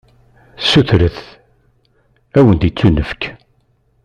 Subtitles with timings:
[0.69, 1.17] Sutret,
[2.37, 3.23] ad wen-d-ittunefk.